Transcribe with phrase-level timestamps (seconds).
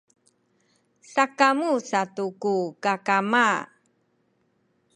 [1.11, 3.47] sakamu satu ku kakama